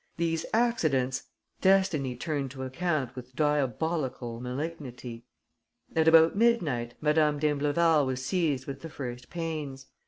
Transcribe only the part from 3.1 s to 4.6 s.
with diabolical